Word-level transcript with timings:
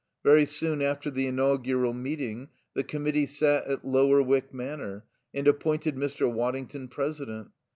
Very 0.23 0.47
soon 0.47 0.81
after 0.81 1.11
the 1.11 1.27
inaugural 1.27 1.93
meeting 1.93 2.47
the 2.73 2.83
Committee 2.83 3.27
sat 3.27 3.65
at 3.67 3.85
Lower 3.85 4.19
Wyck 4.23 4.51
Manor 4.51 5.05
and 5.31 5.47
appointed 5.47 5.95
Mr. 5.95 6.27
Waddington 6.33 6.87
president. 6.87 7.49